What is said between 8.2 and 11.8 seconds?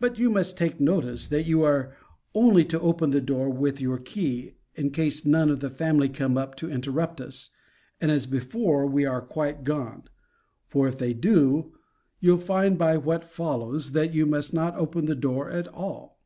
before we are quite gone: for, if they do,